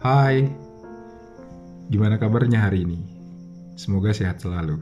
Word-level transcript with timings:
Hai, 0.00 0.48
gimana 1.92 2.16
kabarnya 2.16 2.64
hari 2.64 2.88
ini? 2.88 3.04
Semoga 3.76 4.16
sehat 4.16 4.40
selalu. 4.40 4.80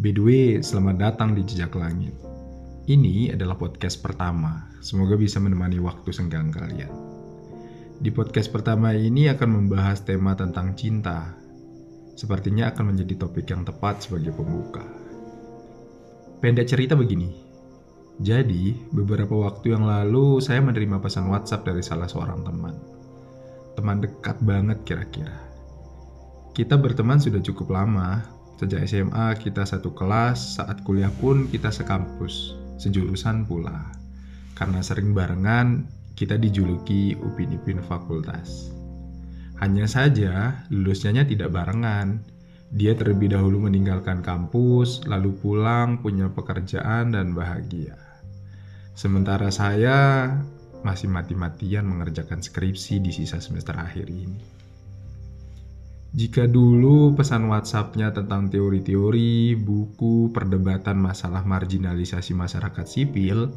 By 0.00 0.16
the 0.16 0.22
way, 0.24 0.46
selamat 0.64 0.96
datang 0.96 1.36
di 1.36 1.44
Jejak 1.44 1.76
Langit. 1.76 2.16
Ini 2.88 3.36
adalah 3.36 3.60
podcast 3.60 4.00
pertama, 4.00 4.64
semoga 4.80 5.20
bisa 5.20 5.44
menemani 5.44 5.76
waktu 5.76 6.08
senggang 6.08 6.48
kalian. 6.48 6.88
Di 8.00 8.08
podcast 8.08 8.48
pertama 8.48 8.96
ini 8.96 9.28
akan 9.28 9.60
membahas 9.60 10.00
tema 10.00 10.32
tentang 10.40 10.72
cinta. 10.72 11.36
Sepertinya 12.16 12.72
akan 12.72 12.96
menjadi 12.96 13.28
topik 13.28 13.44
yang 13.52 13.68
tepat 13.68 14.08
sebagai 14.08 14.32
pembuka. 14.32 14.88
Pendek 16.40 16.64
cerita 16.64 16.96
begini, 16.96 17.28
jadi, 18.16 18.72
beberapa 18.88 19.36
waktu 19.36 19.76
yang 19.76 19.84
lalu 19.84 20.40
saya 20.40 20.64
menerima 20.64 20.96
pesan 20.96 21.28
WhatsApp 21.28 21.68
dari 21.68 21.84
salah 21.84 22.08
seorang 22.08 22.40
teman 22.40 23.01
teman 23.74 24.00
dekat 24.02 24.36
banget 24.44 24.78
kira-kira. 24.84 25.36
Kita 26.52 26.76
berteman 26.76 27.16
sudah 27.16 27.40
cukup 27.40 27.72
lama, 27.72 28.20
sejak 28.60 28.84
SMA 28.84 29.34
kita 29.40 29.64
satu 29.64 29.96
kelas, 29.96 30.60
saat 30.60 30.84
kuliah 30.84 31.10
pun 31.18 31.48
kita 31.48 31.72
sekampus, 31.72 32.54
sejurusan 32.76 33.48
pula. 33.48 33.90
Karena 34.52 34.84
sering 34.84 35.16
barengan, 35.16 35.88
kita 36.12 36.36
dijuluki 36.36 37.16
upin-ipin 37.16 37.80
fakultas. 37.82 38.68
Hanya 39.58 39.88
saja, 39.88 40.66
lulusnya 40.68 41.24
tidak 41.24 41.54
barengan. 41.54 42.20
Dia 42.72 42.92
terlebih 42.96 43.32
dahulu 43.32 43.68
meninggalkan 43.68 44.20
kampus, 44.20 45.04
lalu 45.08 45.32
pulang, 45.38 46.00
punya 46.04 46.28
pekerjaan, 46.28 47.16
dan 47.16 47.32
bahagia. 47.32 47.96
Sementara 48.92 49.48
saya 49.48 50.28
masih 50.82 51.10
mati-matian 51.10 51.86
mengerjakan 51.86 52.42
skripsi 52.42 53.02
di 53.02 53.10
sisa 53.10 53.38
semester 53.38 53.74
akhir 53.78 54.06
ini. 54.10 54.62
Jika 56.12 56.44
dulu 56.44 57.16
pesan 57.16 57.48
WhatsApp-nya 57.48 58.12
tentang 58.12 58.52
teori-teori, 58.52 59.56
buku, 59.56 60.28
perdebatan 60.28 61.00
masalah 61.00 61.40
marginalisasi 61.40 62.36
masyarakat 62.36 62.84
sipil, 62.84 63.48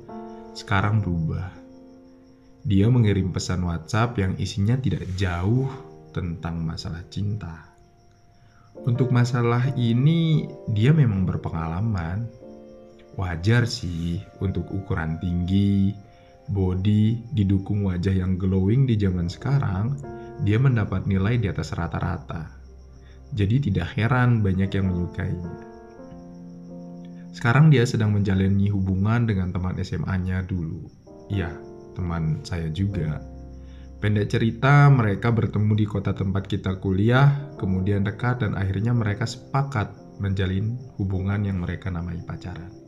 sekarang 0.55 1.03
berubah. 1.03 1.51
Dia 2.63 2.87
mengirim 2.87 3.35
pesan 3.35 3.67
WhatsApp 3.67 4.15
yang 4.23 4.39
isinya 4.39 4.79
tidak 4.79 5.03
jauh 5.19 5.67
tentang 6.15 6.63
masalah 6.63 7.03
cinta. 7.11 7.75
Untuk 8.87 9.11
masalah 9.11 9.75
ini, 9.75 10.47
dia 10.71 10.95
memang 10.95 11.27
berpengalaman. 11.27 12.23
Wajar 13.19 13.67
sih 13.67 14.23
untuk 14.39 14.71
ukuran 14.71 15.19
tinggi, 15.19 15.91
body 16.49 17.33
didukung 17.33 17.85
wajah 17.89 18.13
yang 18.13 18.37
glowing 18.37 18.85
di 18.85 18.99
zaman 18.99 19.25
sekarang, 19.25 19.97
dia 20.45 20.61
mendapat 20.61 21.09
nilai 21.09 21.39
di 21.41 21.47
atas 21.49 21.73
rata-rata. 21.73 22.51
Jadi 23.33 23.71
tidak 23.71 23.97
heran 23.97 24.45
banyak 24.45 24.69
yang 24.69 24.91
menyukainya. 24.93 25.53
Sekarang 27.35 27.67
dia 27.67 27.83
sedang 27.83 28.15
menjalani 28.15 28.71
hubungan 28.71 29.27
dengan 29.27 29.51
teman 29.51 29.75
SMA-nya 29.81 30.45
dulu. 30.47 30.87
Iya, 31.27 31.51
teman 31.97 32.45
saya 32.47 32.71
juga. 32.71 33.19
Pendek 33.99 34.29
cerita, 34.29 34.87
mereka 34.87 35.33
bertemu 35.33 35.73
di 35.73 35.85
kota 35.89 36.13
tempat 36.13 36.45
kita 36.45 36.77
kuliah, 36.77 37.51
kemudian 37.57 38.05
dekat 38.05 38.45
dan 38.45 38.53
akhirnya 38.53 38.93
mereka 38.93 39.25
sepakat 39.25 39.91
menjalin 40.21 40.77
hubungan 40.95 41.43
yang 41.43 41.59
mereka 41.59 41.91
namai 41.91 42.21
pacaran. 42.23 42.84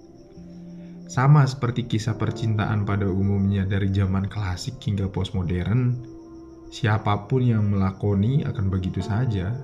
Sama 1.08 1.48
seperti 1.48 1.88
kisah 1.88 2.20
percintaan 2.20 2.84
pada 2.84 3.08
umumnya 3.08 3.64
dari 3.64 3.88
zaman 3.96 4.28
klasik 4.28 4.76
hingga 4.84 5.08
postmodern, 5.08 6.04
siapa 6.68 7.32
pun 7.32 7.48
yang 7.48 7.72
melakoni 7.72 8.44
akan 8.44 8.68
begitu 8.68 9.00
saja. 9.00 9.56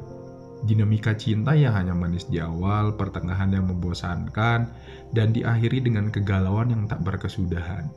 Dinamika 0.64 1.12
cinta 1.12 1.52
yang 1.52 1.76
hanya 1.76 1.92
manis 1.92 2.32
di 2.32 2.40
awal, 2.40 2.96
pertengahan 2.96 3.52
yang 3.52 3.68
membosankan, 3.68 4.72
dan 5.12 5.36
diakhiri 5.36 5.84
dengan 5.84 6.08
kegalauan 6.08 6.72
yang 6.72 6.88
tak 6.88 7.04
berkesudahan. 7.04 7.92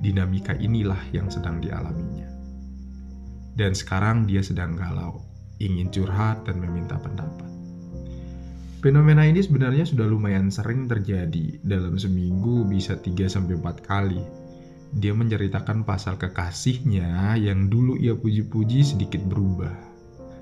Dinamika 0.00 0.56
inilah 0.56 0.98
yang 1.12 1.28
sedang 1.28 1.60
dialaminya. 1.60 2.24
Dan 3.52 3.76
sekarang 3.76 4.24
dia 4.24 4.40
sedang 4.40 4.80
galau, 4.80 5.20
ingin 5.60 5.92
curhat 5.92 6.48
dan 6.48 6.64
meminta 6.64 6.96
pendapat. 6.96 7.51
Fenomena 8.82 9.22
ini 9.22 9.38
sebenarnya 9.38 9.86
sudah 9.86 10.10
lumayan 10.10 10.50
sering 10.50 10.90
terjadi. 10.90 11.62
Dalam 11.62 11.94
seminggu 12.02 12.66
bisa 12.66 12.98
3-4 12.98 13.62
kali. 13.78 14.18
Dia 14.90 15.14
menceritakan 15.14 15.86
pasal 15.86 16.18
kekasihnya 16.18 17.38
yang 17.38 17.70
dulu 17.70 17.94
ia 17.94 18.18
puji-puji 18.18 18.82
sedikit 18.82 19.22
berubah. 19.22 19.70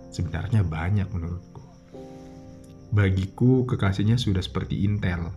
Sebenarnya 0.08 0.64
banyak 0.64 1.12
menurutku. 1.12 1.60
Bagiku 2.96 3.68
kekasihnya 3.68 4.16
sudah 4.16 4.40
seperti 4.40 4.88
Intel. 4.88 5.36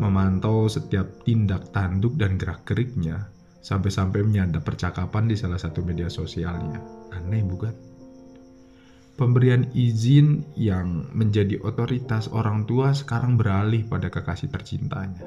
Memantau 0.00 0.64
setiap 0.64 1.28
tindak 1.28 1.76
tanduk 1.76 2.16
dan 2.16 2.40
gerak-geriknya 2.40 3.28
sampai-sampai 3.60 4.24
menyadap 4.24 4.64
percakapan 4.64 5.28
di 5.28 5.36
salah 5.36 5.60
satu 5.60 5.84
media 5.84 6.08
sosialnya. 6.08 6.80
Aneh 7.12 7.44
bukan? 7.44 7.93
Pemberian 9.14 9.70
izin 9.70 10.42
yang 10.58 11.06
menjadi 11.14 11.62
otoritas 11.62 12.26
orang 12.34 12.66
tua 12.66 12.90
sekarang 12.90 13.38
beralih 13.38 13.86
pada 13.86 14.10
kekasih 14.10 14.50
tercintanya. 14.50 15.22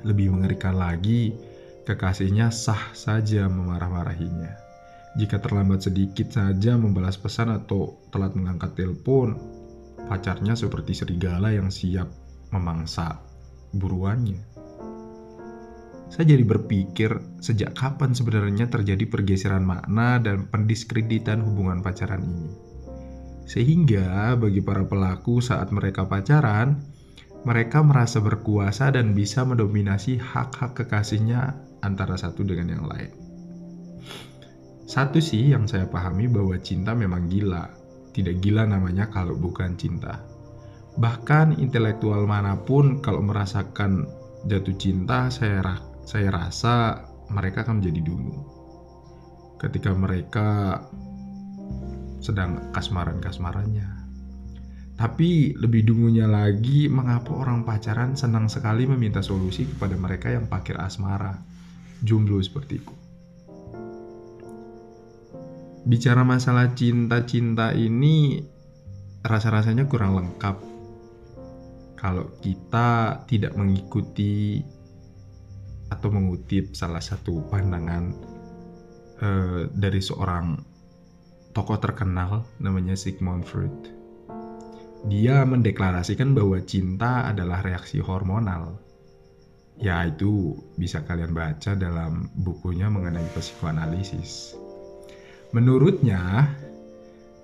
Lebih 0.00 0.32
mengerikan 0.32 0.80
lagi, 0.80 1.36
kekasihnya 1.84 2.48
sah 2.48 2.96
saja 2.96 3.52
memarah-marahinya. 3.52 4.56
Jika 5.20 5.44
terlambat 5.44 5.92
sedikit 5.92 6.32
saja 6.32 6.80
membalas 6.80 7.20
pesan 7.20 7.52
atau 7.52 8.00
telat 8.08 8.32
mengangkat 8.32 8.72
telepon, 8.72 9.36
pacarnya 10.08 10.56
seperti 10.56 10.96
serigala 10.96 11.52
yang 11.52 11.68
siap 11.68 12.08
memangsa 12.48 13.20
buruannya. 13.76 14.53
Saya 16.14 16.30
jadi 16.30 16.46
berpikir 16.46 17.10
sejak 17.42 17.74
kapan 17.74 18.14
sebenarnya 18.14 18.70
terjadi 18.70 19.02
pergeseran 19.10 19.66
makna 19.66 20.22
dan 20.22 20.46
pendiskreditan 20.46 21.42
hubungan 21.42 21.82
pacaran 21.82 22.22
ini. 22.22 22.54
Sehingga 23.50 24.38
bagi 24.38 24.62
para 24.62 24.86
pelaku 24.86 25.42
saat 25.42 25.74
mereka 25.74 26.06
pacaran, 26.06 26.78
mereka 27.42 27.82
merasa 27.82 28.22
berkuasa 28.22 28.94
dan 28.94 29.10
bisa 29.10 29.42
mendominasi 29.42 30.22
hak-hak 30.22 30.78
kekasihnya 30.78 31.58
antara 31.82 32.14
satu 32.14 32.46
dengan 32.46 32.78
yang 32.78 32.86
lain. 32.86 33.10
Satu 34.86 35.18
sih 35.18 35.50
yang 35.50 35.66
saya 35.66 35.90
pahami 35.90 36.30
bahwa 36.30 36.54
cinta 36.62 36.94
memang 36.94 37.26
gila. 37.26 37.66
Tidak 38.14 38.38
gila 38.38 38.70
namanya 38.70 39.10
kalau 39.10 39.34
bukan 39.34 39.74
cinta. 39.74 40.22
Bahkan 40.94 41.58
intelektual 41.58 42.22
mana 42.30 42.54
pun 42.54 43.02
kalau 43.02 43.18
merasakan 43.18 44.06
jatuh 44.46 44.78
cinta, 44.78 45.26
saya 45.26 45.58
saya 46.04 46.28
rasa 46.28 47.04
mereka 47.32 47.64
akan 47.64 47.80
menjadi 47.80 48.00
dungu. 48.04 48.36
Ketika 49.60 49.96
mereka 49.96 50.80
sedang 52.24 52.72
kasmaran-kasmarannya. 52.72 53.88
Tapi 54.94 55.58
lebih 55.58 55.84
dungunya 55.84 56.24
lagi, 56.30 56.86
mengapa 56.86 57.34
orang 57.34 57.66
pacaran 57.66 58.14
senang 58.14 58.46
sekali 58.46 58.86
meminta 58.86 59.20
solusi 59.20 59.66
kepada 59.66 59.98
mereka 59.98 60.30
yang 60.30 60.46
pakir 60.46 60.78
asmara, 60.78 61.34
jomblo 62.00 62.38
sepertiku. 62.38 62.94
Bicara 65.84 66.22
masalah 66.24 66.72
cinta-cinta 66.72 67.74
ini, 67.76 68.40
rasa-rasanya 69.20 69.84
kurang 69.84 70.16
lengkap 70.16 70.56
kalau 72.04 72.28
kita 72.40 73.20
tidak 73.24 73.56
mengikuti 73.56 74.60
atau 75.94 76.10
mengutip 76.10 76.74
salah 76.74 76.98
satu 76.98 77.46
pandangan 77.46 78.10
uh, 79.22 79.70
dari 79.70 80.02
seorang 80.02 80.58
tokoh 81.54 81.78
terkenal 81.78 82.42
namanya 82.58 82.98
Sigmund 82.98 83.46
Freud. 83.46 83.94
Dia 85.06 85.46
mendeklarasikan 85.46 86.34
bahwa 86.34 86.58
cinta 86.66 87.30
adalah 87.30 87.62
reaksi 87.62 88.02
hormonal. 88.02 88.82
Ya 89.78 90.02
itu 90.06 90.58
bisa 90.74 91.06
kalian 91.06 91.34
baca 91.34 91.78
dalam 91.78 92.30
bukunya 92.34 92.90
mengenai 92.90 93.26
psikoanalisis. 93.34 94.56
Menurutnya, 95.54 96.50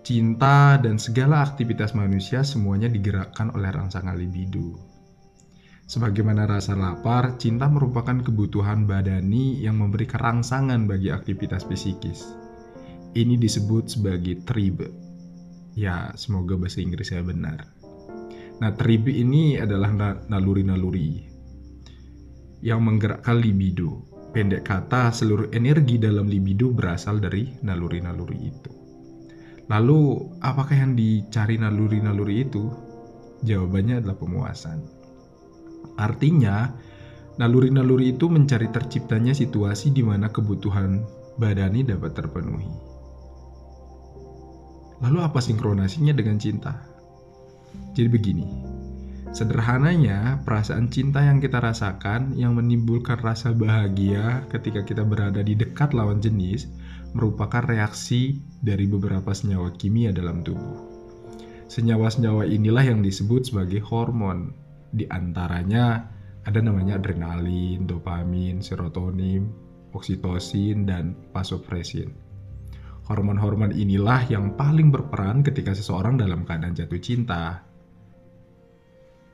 cinta 0.03 0.81
dan 0.81 0.97
segala 0.99 1.45
aktivitas 1.45 1.93
manusia 1.95 2.43
semuanya 2.43 2.89
digerakkan 2.91 3.53
oleh 3.55 3.71
rangsangan 3.71 4.17
libido 4.17 4.90
Sebagaimana 5.91 6.47
rasa 6.47 6.79
lapar, 6.79 7.35
cinta 7.35 7.67
merupakan 7.67 8.15
kebutuhan 8.23 8.87
badani 8.87 9.59
yang 9.59 9.83
memberi 9.83 10.07
kerangsangan 10.07 10.87
bagi 10.87 11.11
aktivitas 11.11 11.67
psikis. 11.67 12.31
Ini 13.19 13.35
disebut 13.35 13.99
sebagai 13.99 14.39
tribe. 14.47 14.87
Ya, 15.75 16.15
semoga 16.15 16.55
bahasa 16.55 16.79
Inggris 16.79 17.11
saya 17.11 17.27
benar. 17.27 17.67
Nah, 18.63 18.71
tribe 18.79 19.11
ini 19.11 19.59
adalah 19.59 19.91
naluri-naluri 20.31 21.27
yang 22.63 22.87
menggerakkan 22.87 23.43
libido. 23.43 24.07
Pendek 24.31 24.71
kata, 24.71 25.11
seluruh 25.11 25.51
energi 25.51 25.99
dalam 25.99 26.31
libido 26.31 26.71
berasal 26.71 27.19
dari 27.19 27.51
naluri-naluri 27.67 28.39
itu. 28.39 28.73
Lalu, 29.67 30.23
apakah 30.39 30.87
yang 30.87 30.95
dicari 30.95 31.59
naluri-naluri 31.59 32.47
itu? 32.47 32.71
Jawabannya 33.43 34.07
adalah 34.07 34.15
pemuasan. 34.15 35.00
Artinya, 36.01 36.73
naluri-naluri 37.37 38.17
itu 38.17 38.33
mencari 38.33 38.73
terciptanya 38.73 39.37
situasi 39.37 39.93
di 39.93 40.01
mana 40.01 40.33
kebutuhan 40.33 41.05
badani 41.37 41.85
dapat 41.85 42.17
terpenuhi. 42.17 42.73
Lalu 45.05 45.19
apa 45.21 45.41
sinkronasinya 45.45 46.17
dengan 46.17 46.41
cinta? 46.41 46.77
Jadi 47.93 48.09
begini, 48.09 48.47
Sederhananya, 49.31 50.43
perasaan 50.43 50.91
cinta 50.91 51.23
yang 51.23 51.39
kita 51.39 51.63
rasakan 51.63 52.35
yang 52.35 52.59
menimbulkan 52.59 53.15
rasa 53.23 53.55
bahagia 53.55 54.43
ketika 54.51 54.83
kita 54.83 55.07
berada 55.07 55.39
di 55.39 55.55
dekat 55.55 55.95
lawan 55.95 56.19
jenis 56.19 56.67
merupakan 57.15 57.63
reaksi 57.63 58.43
dari 58.59 58.91
beberapa 58.91 59.31
senyawa 59.31 59.71
kimia 59.79 60.11
dalam 60.11 60.43
tubuh. 60.43 60.83
Senyawa-senyawa 61.71 62.51
inilah 62.51 62.83
yang 62.83 63.07
disebut 63.07 63.55
sebagai 63.55 63.79
hormon. 63.87 64.51
Di 64.91 65.07
antaranya 65.07 66.05
ada 66.43 66.59
namanya 66.59 66.99
adrenalin, 66.99 67.87
dopamin, 67.87 68.61
serotonin, 68.61 69.47
oksitosin, 69.95 70.87
dan 70.87 71.15
vasopressin. 71.31 72.11
Hormon-hormon 73.07 73.75
inilah 73.75 74.27
yang 74.31 74.55
paling 74.55 74.95
berperan 74.95 75.43
ketika 75.43 75.75
seseorang 75.75 76.15
dalam 76.15 76.47
keadaan 76.47 76.79
jatuh 76.79 77.03
cinta 77.03 77.71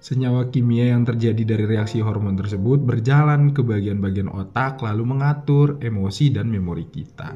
Senyawa 0.06 0.54
kimia 0.54 0.94
yang 0.94 1.02
terjadi 1.02 1.56
dari 1.56 1.64
reaksi 1.66 1.98
hormon 1.98 2.38
tersebut 2.38 2.78
berjalan 2.78 3.50
ke 3.50 3.58
bagian-bagian 3.58 4.30
otak 4.30 4.78
lalu 4.78 5.02
mengatur 5.02 5.82
emosi 5.82 6.30
dan 6.30 6.46
memori 6.46 6.86
kita. 6.86 7.34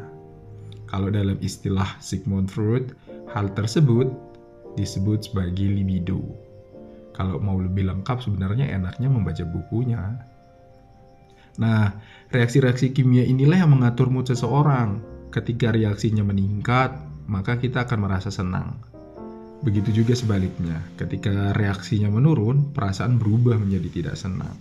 Kalau 0.87 1.11
dalam 1.11 1.34
istilah 1.43 1.99
Sigmund 1.99 2.46
Freud, 2.46 2.94
hal 3.34 3.50
tersebut 3.58 4.12
disebut 4.78 5.32
sebagai 5.32 5.66
libido. 5.66 6.23
Kalau 7.20 7.37
mau 7.37 7.61
lebih 7.61 7.84
lengkap 7.84 8.25
sebenarnya 8.25 8.72
enaknya 8.72 9.12
membaca 9.12 9.44
bukunya. 9.44 10.25
Nah, 11.61 12.00
reaksi-reaksi 12.32 12.96
kimia 12.96 13.28
inilah 13.28 13.61
yang 13.61 13.76
mengatur 13.76 14.08
mood 14.08 14.25
seseorang. 14.25 15.05
Ketika 15.28 15.69
reaksinya 15.69 16.25
meningkat, 16.25 16.96
maka 17.28 17.61
kita 17.61 17.84
akan 17.84 18.08
merasa 18.08 18.32
senang. 18.32 18.81
Begitu 19.61 20.00
juga 20.00 20.17
sebaliknya, 20.17 20.81
ketika 20.96 21.52
reaksinya 21.52 22.08
menurun, 22.08 22.72
perasaan 22.72 23.20
berubah 23.20 23.61
menjadi 23.61 23.88
tidak 23.93 24.16
senang. 24.16 24.56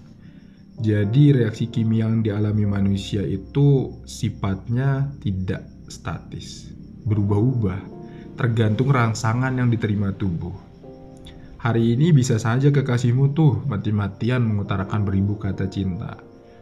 Jadi, 0.84 1.32
reaksi 1.32 1.72
kimia 1.72 2.12
yang 2.12 2.20
dialami 2.20 2.68
manusia 2.68 3.24
itu 3.24 3.96
sifatnya 4.04 5.16
tidak 5.24 5.64
statis, 5.88 6.76
berubah-ubah, 7.08 7.80
tergantung 8.36 8.92
rangsangan 8.92 9.56
yang 9.56 9.72
diterima 9.72 10.12
tubuh. 10.12 10.69
Hari 11.60 11.92
ini 11.92 12.16
bisa 12.16 12.40
saja 12.40 12.72
kekasihmu 12.72 13.36
tuh 13.36 13.68
mati-matian 13.68 14.48
mengutarakan 14.48 15.04
beribu 15.04 15.36
kata 15.36 15.68
cinta. 15.68 16.16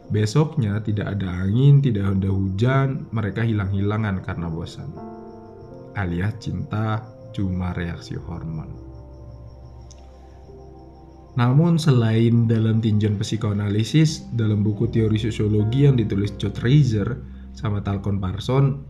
Besoknya 0.10 0.82
tidak 0.82 1.14
ada 1.14 1.46
angin, 1.46 1.86
tidak 1.86 2.18
ada 2.18 2.34
hujan, 2.34 3.06
mereka 3.14 3.46
hilang-hilangan 3.46 4.26
karena 4.26 4.50
bosan. 4.50 4.90
Alias 5.94 6.42
cinta 6.42 7.06
cuma 7.30 7.78
reaksi 7.78 8.18
hormon. 8.18 8.74
Namun 11.38 11.78
selain 11.78 12.50
dalam 12.50 12.82
tinjauan 12.82 13.22
psikoanalisis, 13.22 14.26
dalam 14.34 14.66
buku 14.66 14.90
teori 14.90 15.22
sosiologi 15.22 15.86
yang 15.86 15.94
ditulis 15.94 16.34
George 16.42 16.58
Reiser 16.66 17.22
sama 17.54 17.86
Talcon 17.86 18.18
Parson, 18.18 18.82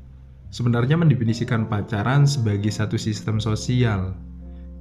sebenarnya 0.55 0.95
mendefinisikan 0.95 1.67
pacaran 1.67 2.23
sebagai 2.23 2.71
satu 2.71 2.95
sistem 2.95 3.43
sosial 3.43 4.15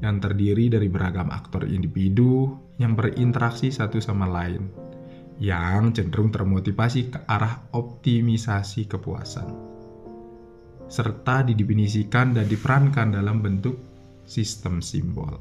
yang 0.05 0.21
terdiri 0.21 0.69
dari 0.69 0.89
beragam 0.93 1.33
aktor 1.33 1.65
individu 1.65 2.53
yang 2.77 2.93
berinteraksi 2.93 3.73
satu 3.73 4.01
sama 4.01 4.29
lain, 4.29 4.69
yang 5.41 5.93
cenderung 5.97 6.29
termotivasi 6.33 7.13
ke 7.13 7.19
arah 7.25 7.69
optimisasi 7.73 8.89
kepuasan 8.89 9.77
serta 10.87 11.43
didefinisikan 11.43 12.35
dan 12.35 12.47
diperankan 12.47 13.19
dalam 13.19 13.43
bentuk 13.43 13.75
sistem 14.27 14.79
simbol. 14.79 15.39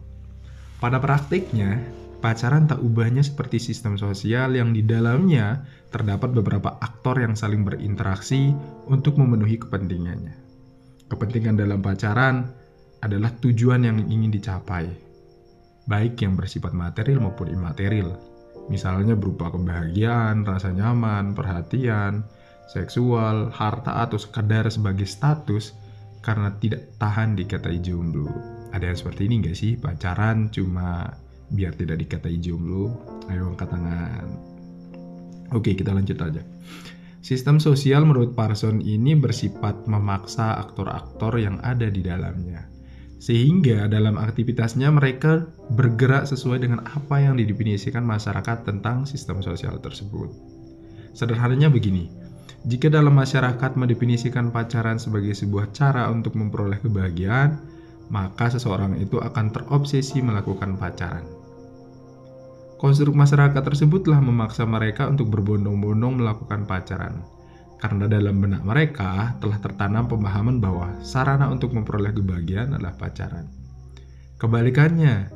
Pada 0.82 0.98
praktiknya, 0.98 1.82
pacaran 2.20 2.66
tak 2.66 2.82
ubahnya 2.82 3.22
seperti 3.22 3.62
sistem 3.62 3.98
sosial 3.98 4.58
yang 4.58 4.74
di 4.74 4.82
dalamnya 4.82 5.64
terdapat 5.94 6.34
beberapa 6.34 6.76
aktor 6.82 7.22
yang 7.22 7.38
saling 7.38 7.64
berinteraksi 7.64 8.52
untuk 8.90 9.16
memenuhi 9.22 9.62
kepentingannya. 9.62 10.36
Kepentingan 11.06 11.56
dalam 11.56 11.86
pacaran 11.86 12.50
adalah 13.06 13.30
tujuan 13.38 13.86
yang 13.86 14.02
ingin 14.10 14.34
dicapai, 14.34 14.90
baik 15.86 16.26
yang 16.26 16.34
bersifat 16.34 16.74
material 16.74 17.22
maupun 17.22 17.54
imaterial, 17.54 18.18
misalnya 18.68 19.14
berupa 19.14 19.54
kebahagiaan, 19.54 20.42
rasa 20.42 20.74
nyaman, 20.74 21.38
perhatian, 21.38 22.26
seksual, 22.66 23.54
harta, 23.54 24.02
atau 24.02 24.18
sekedar 24.18 24.66
sebagai 24.74 25.06
status 25.06 25.78
karena 26.26 26.50
tidak 26.58 26.90
tahan 26.98 27.38
dikatai 27.38 27.78
jomblo. 27.78 28.26
Ada 28.74 28.92
yang 28.92 28.98
seperti 28.98 29.22
ini 29.30 29.36
gak 29.46 29.58
sih? 29.58 29.78
Pacaran 29.78 30.50
cuma 30.50 31.14
biar 31.54 31.78
tidak 31.78 32.02
dikatai 32.02 32.42
jomblo. 32.42 32.90
Ayo 33.30 33.54
angkat 33.54 33.70
tangan. 33.70 34.28
Oke, 35.54 35.78
kita 35.78 35.94
lanjut 35.94 36.18
aja. 36.18 36.42
Sistem 37.22 37.62
sosial 37.62 38.06
menurut 38.06 38.34
Parson 38.34 38.82
ini 38.82 39.14
bersifat 39.18 39.86
memaksa 39.86 40.58
aktor-aktor 40.62 41.38
yang 41.38 41.62
ada 41.62 41.90
di 41.90 42.02
dalamnya. 42.02 42.75
Sehingga 43.18 43.88
dalam 43.88 44.20
aktivitasnya 44.20 44.92
mereka 44.92 45.48
bergerak 45.72 46.28
sesuai 46.28 46.62
dengan 46.62 46.84
apa 46.84 47.24
yang 47.24 47.40
didefinisikan 47.40 48.04
masyarakat 48.04 48.68
tentang 48.68 49.08
sistem 49.08 49.40
sosial 49.40 49.80
tersebut. 49.80 50.30
Sederhananya 51.16 51.72
begini, 51.72 52.12
jika 52.68 52.92
dalam 52.92 53.16
masyarakat 53.16 53.78
mendefinisikan 53.80 54.52
pacaran 54.52 54.98
sebagai 54.98 55.32
sebuah 55.38 55.72
cara 55.72 56.12
untuk 56.12 56.36
memperoleh 56.36 56.82
kebahagiaan, 56.84 57.62
maka 58.10 58.52
seseorang 58.52 58.98
itu 59.02 59.18
akan 59.22 59.54
terobsesi 59.54 60.22
melakukan 60.22 60.78
pacaran. 60.78 61.26
Konstruk 62.76 63.16
masyarakat 63.16 63.62
tersebutlah 63.64 64.20
memaksa 64.20 64.68
mereka 64.68 65.08
untuk 65.08 65.32
berbondong-bondong 65.32 66.20
melakukan 66.20 66.68
pacaran. 66.68 67.24
Karena 67.76 68.08
dalam 68.08 68.40
benak 68.40 68.64
mereka 68.64 69.36
telah 69.38 69.60
tertanam 69.60 70.08
pemahaman 70.08 70.64
bahwa 70.64 70.96
sarana 71.04 71.52
untuk 71.52 71.76
memperoleh 71.76 72.16
kebahagiaan 72.16 72.74
adalah 72.76 72.96
pacaran. 72.96 73.52
Kebalikannya, 74.40 75.30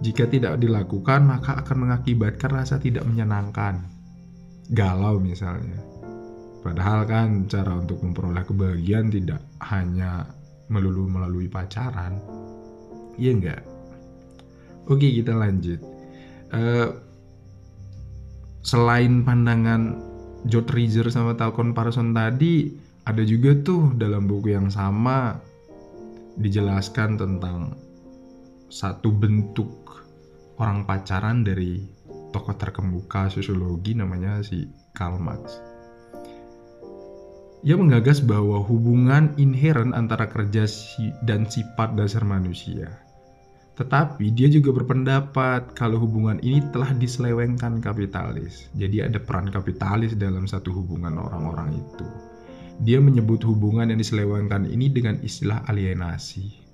jika 0.00 0.28
tidak 0.28 0.60
dilakukan 0.60 1.24
maka 1.24 1.60
akan 1.60 1.88
mengakibatkan 1.88 2.50
rasa 2.52 2.80
tidak 2.80 3.04
menyenangkan. 3.04 3.86
Galau 4.66 5.22
misalnya 5.22 5.96
Padahal 6.66 7.06
kan 7.06 7.46
cara 7.46 7.78
untuk 7.78 8.02
memperoleh 8.02 8.42
kebahagiaan 8.42 9.06
tidak 9.06 9.38
hanya 9.70 10.26
melulu 10.66 11.06
melalui 11.06 11.46
pacaran. 11.46 12.18
Iya 13.14 13.30
enggak? 13.38 13.62
Oke 14.90 15.06
kita 15.14 15.30
lanjut. 15.30 15.78
Uh, 16.50 16.90
selain 18.66 19.22
pandangan 19.22 19.94
George 20.46 20.70
Reiser 20.70 21.10
sama 21.10 21.34
Talcon 21.34 21.74
Parson 21.74 22.14
tadi, 22.14 22.70
ada 23.02 23.22
juga 23.26 23.54
tuh 23.66 23.94
dalam 23.98 24.30
buku 24.30 24.54
yang 24.54 24.70
sama 24.70 25.42
dijelaskan 26.38 27.18
tentang 27.18 27.74
satu 28.70 29.10
bentuk 29.10 30.06
orang 30.58 30.86
pacaran 30.86 31.42
dari 31.42 31.82
tokoh 32.30 32.54
terkemuka 32.54 33.30
sosiologi 33.30 33.94
namanya 33.98 34.42
si 34.42 34.66
Karl 34.94 35.18
Marx. 35.18 35.58
Ia 37.66 37.74
menggagas 37.74 38.22
bahwa 38.22 38.62
hubungan 38.62 39.34
inheren 39.34 39.90
antara 39.90 40.30
kerja 40.30 40.70
dan 41.26 41.50
sifat 41.50 41.98
dasar 41.98 42.22
manusia. 42.22 43.05
Tetapi 43.76 44.32
dia 44.32 44.48
juga 44.48 44.72
berpendapat 44.72 45.76
kalau 45.76 46.00
hubungan 46.00 46.40
ini 46.40 46.64
telah 46.72 46.96
diselewengkan 46.96 47.84
kapitalis. 47.84 48.72
Jadi 48.72 49.04
ada 49.04 49.20
peran 49.20 49.52
kapitalis 49.52 50.16
dalam 50.16 50.48
satu 50.48 50.72
hubungan 50.72 51.20
orang-orang 51.20 51.76
itu. 51.76 52.08
Dia 52.80 53.00
menyebut 53.00 53.44
hubungan 53.44 53.92
yang 53.92 54.00
diselewengkan 54.00 54.64
ini 54.64 54.88
dengan 54.88 55.20
istilah 55.20 55.64
alienasi. 55.68 56.64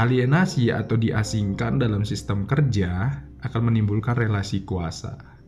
Alienasi 0.00 0.72
atau 0.72 0.96
diasingkan 0.96 1.76
dalam 1.76 2.08
sistem 2.08 2.48
kerja 2.48 3.20
akan 3.44 3.72
menimbulkan 3.72 4.16
relasi 4.16 4.64
kuasa 4.64 5.40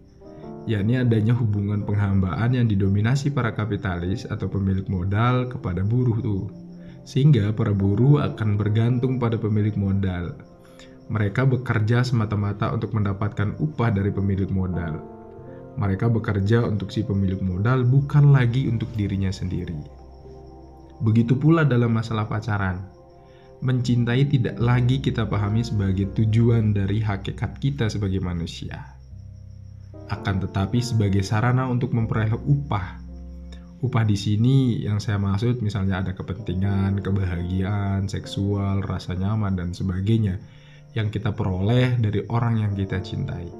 yakni 0.62 0.94
adanya 0.94 1.34
hubungan 1.34 1.82
penghambaan 1.82 2.54
yang 2.54 2.66
didominasi 2.70 3.34
para 3.34 3.50
kapitalis 3.50 4.22
atau 4.30 4.46
pemilik 4.46 4.86
modal 4.86 5.50
kepada 5.50 5.82
buruh 5.82 6.18
tuh. 6.22 6.61
Sehingga 7.02 7.50
para 7.50 7.74
buruh 7.74 8.22
akan 8.22 8.54
bergantung 8.54 9.18
pada 9.18 9.34
pemilik 9.34 9.74
modal. 9.74 10.38
Mereka 11.10 11.44
bekerja 11.50 12.06
semata-mata 12.06 12.70
untuk 12.70 12.94
mendapatkan 12.94 13.58
upah 13.58 13.90
dari 13.90 14.14
pemilik 14.14 14.48
modal. 14.48 15.02
Mereka 15.76 16.08
bekerja 16.08 16.62
untuk 16.68 16.94
si 16.94 17.02
pemilik 17.02 17.40
modal, 17.42 17.82
bukan 17.82 18.30
lagi 18.30 18.70
untuk 18.70 18.92
dirinya 18.94 19.32
sendiri. 19.34 19.76
Begitu 21.02 21.34
pula 21.34 21.66
dalam 21.66 21.90
masalah 21.90 22.30
pacaran. 22.30 22.86
Mencintai 23.62 24.30
tidak 24.30 24.58
lagi 24.62 25.02
kita 25.02 25.26
pahami 25.26 25.66
sebagai 25.66 26.14
tujuan 26.14 26.70
dari 26.70 27.02
hakikat 27.02 27.58
kita 27.58 27.90
sebagai 27.90 28.22
manusia. 28.22 28.94
Akan 30.10 30.38
tetapi 30.38 30.78
sebagai 30.78 31.26
sarana 31.26 31.66
untuk 31.66 31.94
memperoleh 31.94 32.38
upah 32.38 33.01
upah 33.82 34.06
di 34.06 34.14
sini 34.14 34.78
yang 34.78 35.02
saya 35.02 35.18
maksud 35.18 35.58
misalnya 35.58 36.06
ada 36.06 36.14
kepentingan, 36.14 37.02
kebahagiaan, 37.02 38.06
seksual, 38.06 38.80
rasa 38.86 39.18
nyaman 39.18 39.58
dan 39.58 39.74
sebagainya 39.74 40.38
yang 40.94 41.10
kita 41.10 41.34
peroleh 41.34 41.98
dari 41.98 42.22
orang 42.30 42.62
yang 42.62 42.72
kita 42.78 43.02
cintai. 43.02 43.50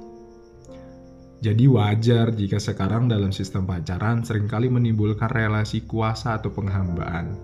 Jadi 1.43 1.67
wajar 1.67 2.31
jika 2.31 2.55
sekarang 2.55 3.11
dalam 3.11 3.35
sistem 3.35 3.67
pacaran 3.67 4.23
sering 4.23 4.47
kali 4.47 4.71
menimbulkan 4.71 5.27
relasi 5.27 5.83
kuasa 5.83 6.39
atau 6.39 6.55
penghambaan. 6.55 7.35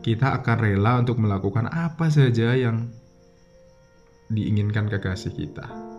Kita 0.00 0.32
akan 0.40 0.56
rela 0.56 1.04
untuk 1.04 1.20
melakukan 1.20 1.68
apa 1.68 2.08
saja 2.08 2.56
yang 2.56 2.88
diinginkan 4.32 4.88
kekasih 4.88 5.36
kita 5.36 5.91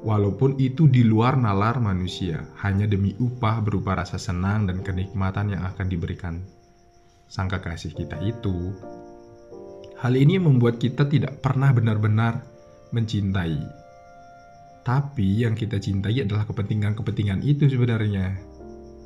walaupun 0.00 0.56
itu 0.56 0.88
di 0.88 1.04
luar 1.04 1.36
nalar 1.36 1.80
manusia, 1.80 2.44
hanya 2.64 2.88
demi 2.88 3.12
upah 3.20 3.60
berupa 3.60 4.00
rasa 4.00 4.16
senang 4.16 4.64
dan 4.68 4.80
kenikmatan 4.80 5.52
yang 5.52 5.62
akan 5.64 5.86
diberikan 5.88 6.40
sang 7.30 7.46
kekasih 7.46 7.94
kita 7.94 8.18
itu. 8.26 8.74
Hal 10.02 10.18
ini 10.18 10.42
membuat 10.42 10.82
kita 10.82 11.06
tidak 11.06 11.38
pernah 11.38 11.70
benar-benar 11.70 12.42
mencintai. 12.90 13.78
Tapi 14.82 15.46
yang 15.46 15.54
kita 15.54 15.78
cintai 15.78 16.26
adalah 16.26 16.48
kepentingan-kepentingan 16.50 17.46
itu 17.46 17.70
sebenarnya. 17.70 18.34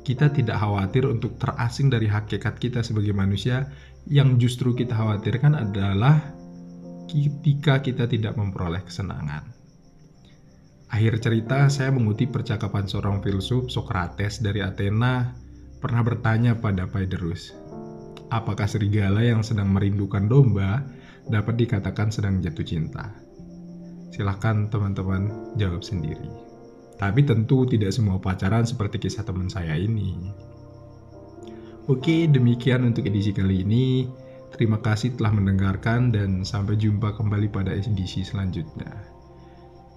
Kita 0.01 0.33
tidak 0.33 0.57
khawatir 0.57 1.05
untuk 1.05 1.37
terasing 1.37 1.93
dari 1.93 2.09
hakikat 2.09 2.57
kita 2.57 2.81
sebagai 2.81 3.13
manusia. 3.13 3.69
Yang 4.05 4.49
justru 4.49 4.73
kita 4.73 4.93
khawatirkan 4.93 5.53
adalah 5.57 6.17
ketika 7.09 7.81
kita 7.81 8.05
tidak 8.09 8.37
memperoleh 8.37 8.81
kesenangan. 8.85 9.54
Akhir 10.95 11.19
cerita, 11.19 11.67
saya 11.67 11.91
mengutip 11.91 12.31
percakapan 12.31 12.87
seorang 12.87 13.19
filsuf 13.19 13.67
Socrates 13.67 14.39
dari 14.39 14.63
Athena 14.63 15.35
pernah 15.83 15.99
bertanya 16.07 16.55
pada 16.55 16.87
Phaedrus, 16.87 17.51
apakah 18.31 18.63
serigala 18.63 19.19
yang 19.19 19.43
sedang 19.43 19.75
merindukan 19.75 20.23
domba 20.31 20.87
dapat 21.27 21.59
dikatakan 21.59 22.15
sedang 22.15 22.39
jatuh 22.39 22.63
cinta? 22.63 23.11
Silahkan 24.15 24.71
teman-teman 24.71 25.51
jawab 25.59 25.83
sendiri. 25.83 26.31
Tapi 26.95 27.27
tentu 27.27 27.67
tidak 27.67 27.91
semua 27.91 28.15
pacaran 28.15 28.63
seperti 28.63 29.03
kisah 29.03 29.27
teman 29.27 29.51
saya 29.51 29.75
ini. 29.75 30.15
Oke, 31.91 32.23
demikian 32.31 32.87
untuk 32.87 33.03
edisi 33.03 33.35
kali 33.35 33.67
ini. 33.67 34.07
Terima 34.55 34.79
kasih 34.79 35.19
telah 35.19 35.35
mendengarkan 35.35 36.15
dan 36.15 36.47
sampai 36.47 36.79
jumpa 36.79 37.19
kembali 37.19 37.51
pada 37.51 37.75
edisi 37.75 38.23
selanjutnya. 38.23 39.14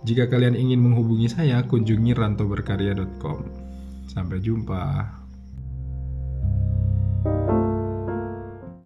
Jika 0.07 0.31
kalian 0.31 0.55
ingin 0.55 0.78
menghubungi 0.78 1.26
saya, 1.26 1.67
kunjungi 1.67 2.14
rantoberkarya.com. 2.14 3.38
Sampai 4.07 4.38
jumpa. 4.38 5.18